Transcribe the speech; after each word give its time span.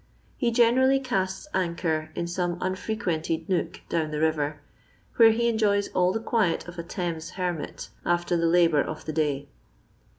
He 0.35 0.49
generally 0.49 0.99
casts 0.99 1.47
anchor 1.53 2.09
in 2.15 2.25
some 2.25 2.57
unfrequented 2.59 3.47
nook 3.47 3.81
down 3.87 4.09
the 4.09 4.19
river, 4.19 4.59
where 5.17 5.29
he 5.29 5.47
enjoys 5.47 5.89
all 5.89 6.11
the 6.11 6.19
quiet 6.19 6.67
of 6.67 6.79
a 6.79 6.83
Thaasf 6.83 7.33
hermit, 7.35 7.89
after 8.03 8.35
the 8.35 8.47
labour 8.47 8.81
of 8.81 9.05
the 9.05 9.13
day. 9.13 9.47